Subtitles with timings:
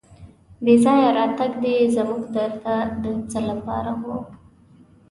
[0.63, 4.03] بې ځایه راتګ دې زموږ در ته د څه لپاره و.